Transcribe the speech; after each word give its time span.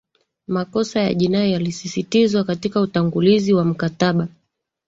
makosa 0.47 0.99
ya 0.99 1.13
jinai 1.13 1.51
yalisisitizwa 1.51 2.43
katika 2.43 2.81
utangulizi 2.81 3.53
wa 3.53 3.65
mkataba 3.65 4.27